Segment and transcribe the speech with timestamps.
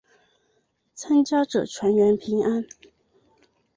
[0.95, 2.65] 参加者全员平安。